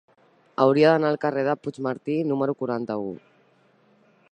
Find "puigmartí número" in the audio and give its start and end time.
1.67-2.57